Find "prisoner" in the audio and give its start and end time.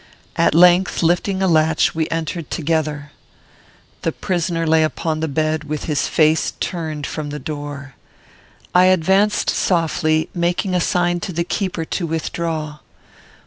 4.11-4.65